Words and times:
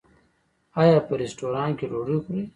ایا 0.81 0.97
په 1.07 1.13
رستورانت 1.21 1.73
کې 1.79 1.85
ډوډۍ 1.91 2.17
خورئ؟ 2.23 2.43